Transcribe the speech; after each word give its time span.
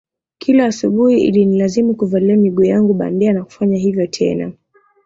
Kila 0.37 0.65
asubuhi 0.65 1.21
ilinilazimu 1.21 1.95
kuvalia 1.95 2.37
miguu 2.37 2.63
yangu 2.63 2.93
bandia 2.93 3.33
na 3.33 3.43
kufanya 3.43 3.77
hivyo 3.77 4.07
tena 4.07 4.53